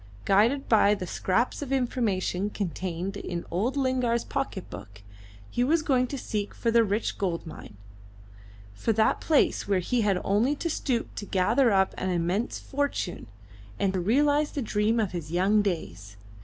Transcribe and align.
Guided 0.25 0.67
by 0.67 0.95
the 0.95 1.05
scraps 1.05 1.61
of 1.61 1.71
information 1.71 2.49
contained 2.49 3.17
in 3.17 3.45
old 3.51 3.77
Lingard's 3.77 4.23
pocket 4.23 4.67
book, 4.67 5.03
he 5.51 5.63
was 5.63 5.83
going 5.83 6.07
to 6.07 6.17
seek 6.17 6.55
for 6.55 6.71
the 6.71 6.83
rich 6.83 7.19
gold 7.19 7.45
mine, 7.45 7.77
for 8.73 8.93
that 8.93 9.21
place 9.21 9.67
where 9.67 9.77
he 9.77 10.01
had 10.01 10.19
only 10.23 10.55
to 10.55 10.71
stoop 10.71 11.13
to 11.13 11.25
gather 11.27 11.71
up 11.71 11.93
an 11.99 12.09
immense 12.09 12.57
fortune 12.57 13.27
and 13.77 14.07
realise 14.07 14.49
the 14.49 14.61
dream 14.63 14.99
of 14.99 15.11
his 15.11 15.31
young 15.31 15.61
days. 15.61 16.17